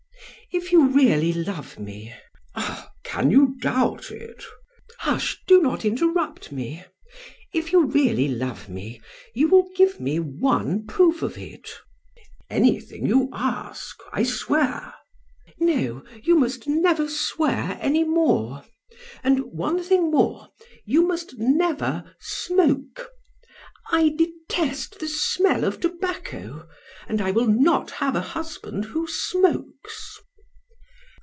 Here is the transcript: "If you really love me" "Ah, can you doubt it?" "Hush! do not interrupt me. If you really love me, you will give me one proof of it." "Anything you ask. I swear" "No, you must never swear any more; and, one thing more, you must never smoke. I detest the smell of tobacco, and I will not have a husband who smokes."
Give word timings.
"If 0.53 0.73
you 0.73 0.87
really 0.89 1.31
love 1.31 1.79
me" 1.79 2.13
"Ah, 2.55 2.91
can 3.05 3.31
you 3.31 3.55
doubt 3.61 4.11
it?" 4.11 4.43
"Hush! 4.99 5.41
do 5.47 5.61
not 5.61 5.85
interrupt 5.85 6.51
me. 6.51 6.83
If 7.53 7.71
you 7.71 7.85
really 7.85 8.27
love 8.27 8.67
me, 8.67 8.99
you 9.33 9.47
will 9.47 9.69
give 9.77 10.01
me 10.01 10.19
one 10.19 10.85
proof 10.85 11.21
of 11.21 11.37
it." 11.37 11.69
"Anything 12.49 13.05
you 13.05 13.29
ask. 13.31 13.97
I 14.11 14.23
swear" 14.23 14.93
"No, 15.61 16.03
you 16.21 16.35
must 16.37 16.67
never 16.67 17.07
swear 17.07 17.77
any 17.79 18.03
more; 18.03 18.65
and, 19.23 19.53
one 19.53 19.81
thing 19.81 20.11
more, 20.11 20.49
you 20.83 21.07
must 21.07 21.37
never 21.37 22.03
smoke. 22.19 23.09
I 23.89 24.09
detest 24.09 24.99
the 24.99 25.07
smell 25.07 25.63
of 25.63 25.79
tobacco, 25.79 26.67
and 27.07 27.21
I 27.21 27.31
will 27.31 27.47
not 27.47 27.89
have 27.91 28.17
a 28.17 28.21
husband 28.35 28.83
who 28.91 29.07
smokes." 29.07 30.19